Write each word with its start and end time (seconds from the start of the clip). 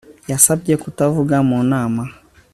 Yasabwe 0.31 0.71
kutavuga 0.83 1.35
mu 1.47 1.57
nama 1.71 2.03